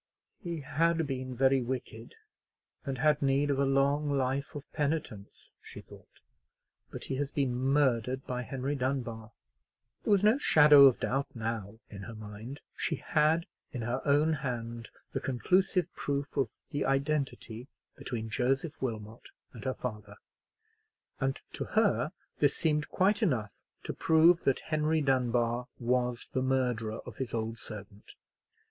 [0.41, 2.15] "He had been very wicked,
[2.85, 6.21] and had need of a long life of penitence," she thought;
[6.89, 9.31] "but he has been murdered by Henry Dunbar."
[10.03, 12.61] There was no shadow of doubt now in her mind.
[12.75, 19.29] She had in her own hand the conclusive proof of the identity between Joseph Wilmot
[19.53, 20.15] and her father;
[21.19, 23.51] and to her this seemed quite enough
[23.83, 28.15] to prove that Henry Dunbar was the murderer of his old servant.